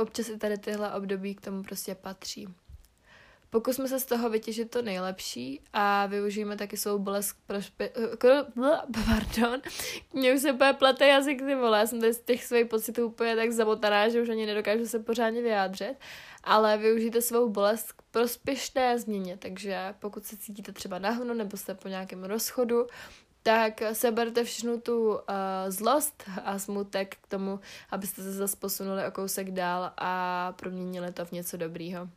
[0.00, 2.48] občas i tady tyhle období k tomu prostě patří.
[3.54, 7.90] Pokusme se z toho vytěžit to nejlepší a využijeme taky svou bolest prošpe...
[9.06, 9.62] Pardon,
[10.12, 13.06] mě už se úplně plete jazyk, ty vole, já jsem tady z těch svých pocitů
[13.06, 15.94] úplně tak zamotaná, že už ani nedokážu se pořádně vyjádřit,
[16.44, 21.74] ale využijte svou bolest k prospěšné změně, takže pokud se cítíte třeba nahnu nebo jste
[21.74, 22.86] po nějakém rozchodu,
[23.42, 25.18] tak seberte všechnu tu uh,
[25.68, 31.24] zlost a smutek k tomu, abyste se zase posunuli o kousek dál a proměnili to
[31.24, 32.08] v něco dobrýho.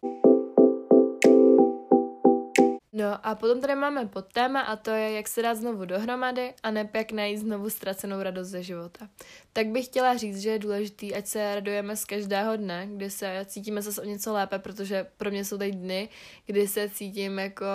[2.98, 6.72] No a potom tady máme podtéma a to je, jak se dát znovu dohromady a
[6.72, 9.10] ne jak najít znovu ztracenou radost ze života.
[9.54, 13.46] Tak bych chtěla říct, že je důležitý, ať se radujeme z každého dne, kdy se
[13.46, 16.10] cítíme zase o něco lépe, protože pro mě jsou tady dny,
[16.46, 17.66] kdy se cítím jako...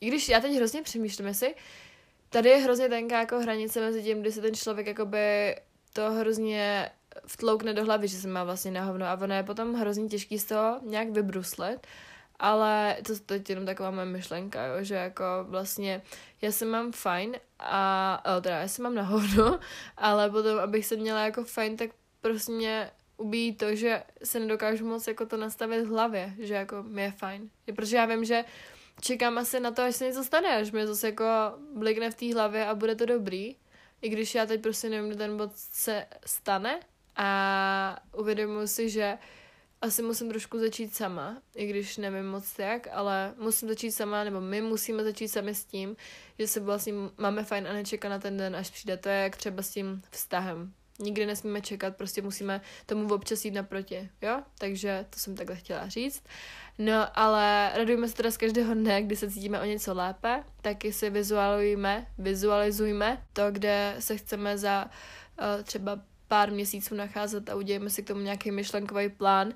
[0.00, 1.54] I když já teď hrozně přemýšlím, jestli
[2.28, 5.56] tady je hrozně tenká jako hranice mezi tím, kdy se ten člověk jakoby
[5.92, 6.90] to hrozně
[7.26, 10.38] vtloukne do hlavy, že se má vlastně na hovno a ono je potom hrozně těžký
[10.38, 11.86] z toho nějak vybruslet
[12.38, 12.96] ale
[13.26, 16.02] to, je jenom taková moje myšlenka, jo, že jako vlastně
[16.42, 19.10] já se mám fajn a, o, teda já se mám na
[19.96, 24.86] ale potom, abych se měla jako fajn, tak prostě mě ubíjí to, že se nedokážu
[24.86, 27.50] moc jako to nastavit v hlavě, že jako mi je fajn.
[27.76, 28.44] Protože já vím, že
[29.00, 31.24] čekám asi na to, až se něco stane, až mi zase jako
[31.74, 33.56] blikne v té hlavě a bude to dobrý.
[34.02, 36.80] I když já teď prostě nevím, kdy ten bod se stane
[37.16, 39.18] a uvědomuji si, že
[39.82, 44.40] asi musím trošku začít sama, i když nevím moc jak, ale musím začít sama, nebo
[44.40, 45.96] my musíme začít sami s tím,
[46.38, 48.96] že se vlastně máme fajn a nečekat na ten den, až přijde.
[48.96, 50.72] To je jak třeba s tím vztahem.
[50.98, 54.42] Nikdy nesmíme čekat, prostě musíme tomu občas jít naproti, jo?
[54.58, 56.24] Takže to jsem takhle chtěla říct.
[56.78, 60.92] No, ale radujeme se teda z každého dne, kdy se cítíme o něco lépe, taky
[60.92, 67.90] si vizualizujeme, vizualizujme to, kde se chceme za uh, třeba pár měsíců nacházet a udělejme
[67.90, 69.54] si k tomu nějaký myšlenkový plán.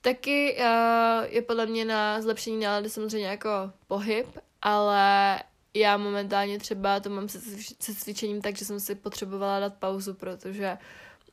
[0.00, 3.50] Taky uh, je podle mě na zlepšení nálady samozřejmě jako
[3.86, 4.26] pohyb,
[4.62, 5.40] ale
[5.74, 7.40] já momentálně třeba to mám se,
[7.80, 10.78] se cvičením tak, že jsem si potřebovala dát pauzu, protože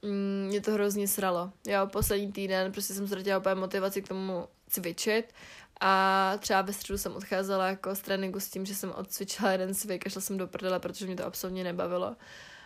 [0.02, 1.52] mm, mě to hrozně sralo.
[1.68, 5.34] Jo, poslední týden prostě jsem ztratila úplně motivaci k tomu cvičit
[5.80, 9.76] a třeba ve středu jsem odcházela jako z tréninku s tím, že jsem odcvičila jeden
[9.76, 12.16] cvik a šla jsem do prdele, protože mě to absolutně nebavilo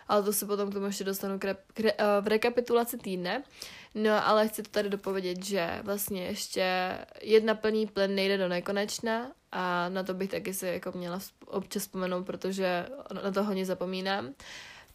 [0.08, 2.98] ale to se potom k tomu ještě dostanu k re, k re, uh, v rekapitulaci
[2.98, 3.42] týdne.
[3.94, 9.32] No ale chci to tady dopovědět, že vlastně ještě jedna plný plen nejde do nekonečna
[9.52, 12.86] a na to bych taky si jako měla občas vzpomenout, protože
[13.22, 14.34] na to hodně zapomínám.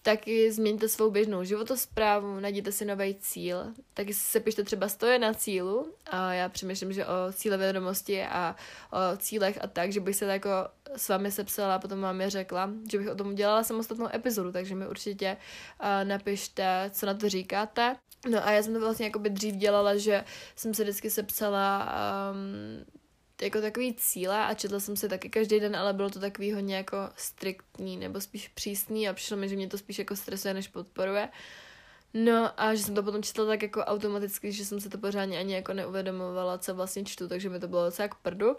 [0.04, 5.34] Taky změňte svou běžnou životosprávu, najděte si nový cíl, taky se pište třeba stoje na
[5.34, 8.56] cílu a já přemýšlím, že o cíle vědomosti a
[8.92, 10.50] o cílech a tak, že bych se jako
[10.96, 14.52] s vámi sepsala a potom vám je řekla, že bych o tom udělala samostatnou epizodu,
[14.52, 15.38] takže mi určitě
[16.04, 17.96] napište, co na to říkáte.
[18.30, 20.24] No a já jsem to vlastně jako by dřív dělala, že
[20.56, 21.94] jsem se vždycky sepsala
[22.32, 22.86] um,
[23.42, 26.76] jako takový cíle a četla jsem se taky každý den, ale bylo to takový hodně
[26.76, 30.68] jako striktní nebo spíš přísný a přišlo mi, že mě to spíš jako stresuje, než
[30.68, 31.30] podporuje.
[32.14, 35.40] No a že jsem to potom četla tak jako automaticky, že jsem se to pořádně
[35.40, 38.56] ani jako neuvědomovala, co vlastně čtu, takže mi to bylo docela k prdu.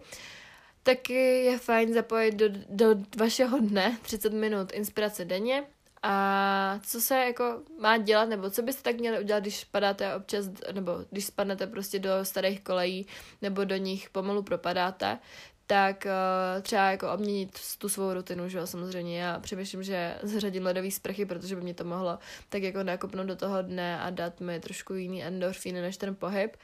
[0.82, 5.64] Taky je fajn zapojit do, do vašeho dne 30 minut inspirace denně
[6.02, 10.46] a co se jako má dělat, nebo co byste tak měli udělat, když padáte občas,
[10.72, 13.06] nebo když spadnete prostě do starých kolejí,
[13.42, 15.18] nebo do nich pomalu propadáte,
[15.66, 19.20] tak uh, třeba jako obměnit tu svou rutinu, že jo, samozřejmě.
[19.20, 23.36] Já přemýšlím, že zřadím ledový sprchy, protože by mě to mohlo tak jako nakopnout do
[23.36, 26.56] toho dne a dát mi trošku jiný endorfíny než ten pohyb.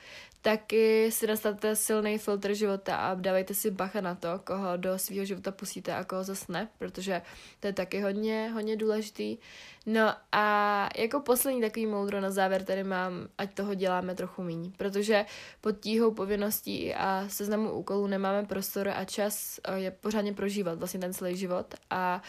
[0.42, 5.24] Taky si nastavte silný filtr života a dávejte si bacha na to, koho do svého
[5.24, 7.22] života pustíte a koho zase ne, protože
[7.60, 9.38] to je taky hodně, hodně důležitý.
[9.86, 14.70] No a jako poslední takový moudro na závěr tady mám, ať toho děláme trochu méně,
[14.76, 15.24] protože
[15.60, 21.00] pod tíhou povinností a seznamu úkolů nemáme prostor a čas eh, je pořádně prožívat vlastně
[21.00, 22.22] ten celý život a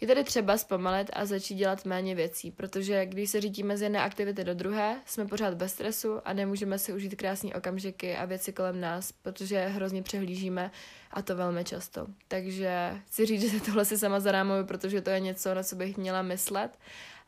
[0.00, 4.02] je tedy třeba zpomalit a začít dělat méně věcí, protože když se řídíme z jedné
[4.02, 8.52] aktivity do druhé, jsme pořád bez stresu a nemůžeme si užít krásné okamžiky a věci
[8.52, 10.70] kolem nás, protože hrozně přehlížíme
[11.10, 12.06] a to velmi často.
[12.28, 15.96] Takže chci říct, že tohle si sama zarámuju, protože to je něco, na co bych
[15.96, 16.78] měla myslet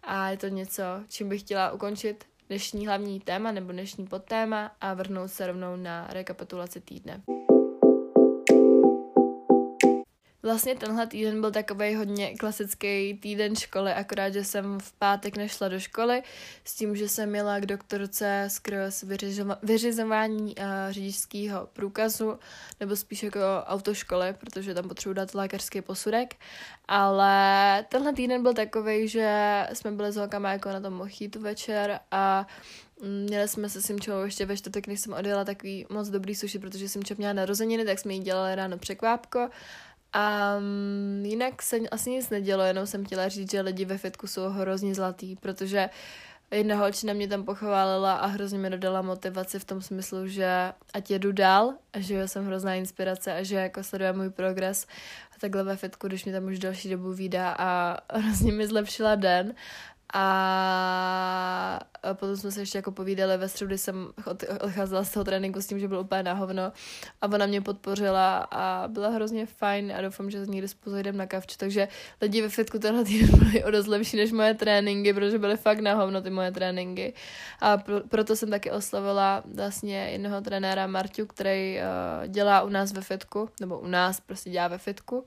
[0.03, 4.95] a je to něco, čím bych chtěla ukončit dnešní hlavní téma nebo dnešní podtéma a
[4.95, 7.23] vrhnout se rovnou na rekapitulaci týdne.
[10.45, 15.69] Vlastně tenhle týden byl takový hodně klasický týden školy, akorát, že jsem v pátek nešla
[15.69, 16.23] do školy
[16.65, 19.05] s tím, že jsem měla k doktorce skrz
[19.63, 22.39] vyřizování uh, řidičského průkazu,
[22.81, 26.35] nebo spíš jako autoškoly, protože tam potřebuji dát lékařský posudek.
[26.89, 32.01] Ale tenhle týden byl takový, že jsme byli s holkama jako na tom mochitu večer
[32.11, 32.47] a
[33.03, 36.59] Mm, měli jsme se Simčou ještě ve čtvrtek, než jsem odjela takový moc dobrý suši,
[36.59, 39.49] protože Simča měla narozeniny, tak jsme jí dělali ráno překvápko.
[40.13, 40.57] A
[41.23, 44.95] jinak se asi nic nedělo, jenom jsem chtěla říct, že lidi ve fitku jsou hrozně
[44.95, 45.91] zlatý, protože
[46.51, 51.11] jedna holčina mě tam pochválila a hrozně mi dodala motivaci v tom smyslu, že ať
[51.11, 54.87] jedu dál a že jsem hrozná inspirace a že jako sleduje můj progres
[55.37, 59.15] a takhle ve fitku, když mě tam už další dobu vídá a hrozně mi zlepšila
[59.15, 59.55] den
[60.13, 61.79] a
[62.13, 64.09] potom jsme se ještě jako povídali ve středu, kdy jsem
[64.61, 66.73] odcházela z toho tréninku s tím, že byl úplně na hovno.
[67.21, 71.27] A ona mě podpořila a byla hrozně fajn a doufám, že někdy spolu jdem na
[71.27, 71.89] kavču, takže
[72.21, 75.81] lidi ve fitku tenhle týden byli o dost lepší než moje tréninky, protože byly fakt
[75.81, 77.15] na hovno ty moje tréninky.
[77.61, 82.93] A pro, proto jsem taky oslavila vlastně jednoho trenéra Marťu, který uh, dělá u nás
[82.93, 85.25] ve fitku, nebo u nás prostě dělá ve fitku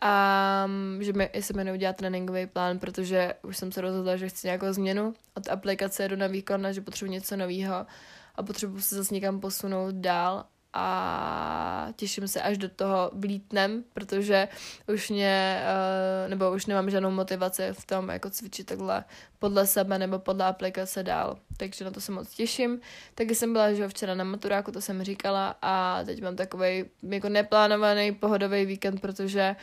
[0.00, 0.66] a
[1.00, 4.72] že mi, jestli mi neudělat tréninkový plán, protože už jsem se rozhodla, že chci nějakou
[4.72, 5.14] změnu.
[5.34, 7.86] Od aplikace do na výkon že potřebuji něco nového
[8.34, 14.48] a potřebuji se zase někam posunout dál a těším se, až do toho vlítnem, protože
[14.94, 19.04] už mě, eh, nebo už nemám žádnou motivaci v tom, jako cvičit takhle
[19.38, 21.38] podle sebe nebo podle aplikace dál.
[21.56, 22.80] Takže na to se moc těším.
[23.14, 27.28] Taky jsem byla, že včera na maturáku, to jsem říkala a teď mám takový jako
[27.28, 29.56] neplánovaný pohodový víkend, protože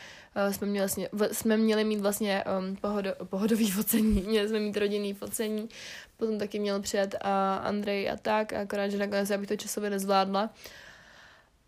[0.46, 4.76] uh, jsme, měli vlastně, jsme měli mít vlastně um, pohodo, pohodový focení, měli jsme mít
[4.76, 5.68] rodinný focení,
[6.16, 7.30] potom taky měl přijet uh,
[7.66, 10.50] Andrej a tak, a akorát, že nakonec já bych to časově nezvládla.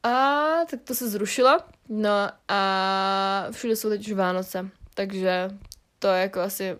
[0.03, 0.11] A
[0.70, 5.51] tak to se zrušilo, no a všude jsou teď už Vánoce, takže
[5.98, 6.76] to je jako asi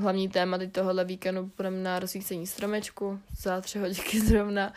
[0.00, 4.72] hlavní téma teď tohohle víkendu budeme na rozsvícení stromečku za tři hodinky zrovna.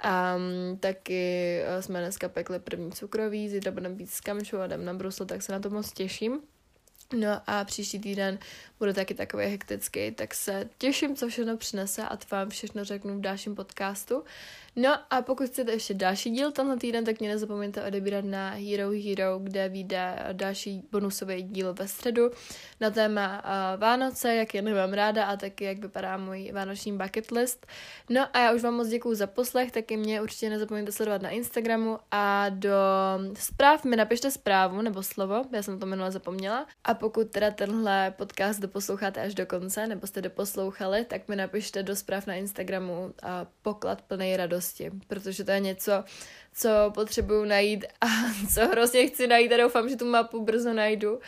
[0.00, 4.64] A um, taky eh, jsme dneska pekli první cukroví, zítra budeme být s Kamčou a
[4.64, 6.40] jdem na brusle, tak se na to moc těším.
[7.16, 8.38] No a příští týden
[8.78, 13.18] bude taky takový hektický, tak se těším, co všechno přinese a to vám všechno řeknu
[13.18, 14.24] v dalším podcastu.
[14.76, 18.90] No a pokud chcete ještě další díl tenhle týden, tak mě nezapomeňte odebírat na Hero
[18.90, 22.30] Hero, kde vyjde další bonusový díl ve středu
[22.80, 27.30] na téma uh, Vánoce, jak je nemám ráda a taky jak vypadá můj vánoční bucket
[27.30, 27.66] list.
[28.10, 31.30] No a já už vám moc děkuju za poslech, taky mě určitě nezapomeňte sledovat na
[31.30, 32.72] Instagramu a do
[33.34, 36.66] zpráv mi napište zprávu nebo slovo, já jsem to minule zapomněla.
[36.84, 41.82] A pokud teda tenhle podcast doposloucháte až do konce, nebo jste doposlouchali, tak mi napište
[41.82, 46.04] do zpráv na Instagramu a poklad plný radosti, protože to je něco,
[46.54, 48.06] co potřebuju najít a
[48.54, 51.20] co hrozně chci najít a doufám, že tu mapu brzo najdu.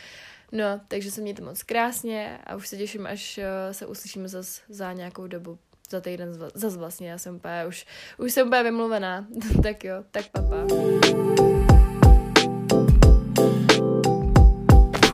[0.52, 4.60] No, takže se mějte moc krásně a už se těším, až eh, se uslyšíme zase
[4.68, 5.58] za nějakou dobu
[5.90, 7.86] za týden zase vlastně, já jsem úplně, už,
[8.18, 9.26] už jsem úplně vymluvená,
[9.62, 11.53] tak jo, tak papa.